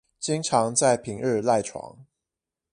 [0.19, 2.07] 經常在平日賴床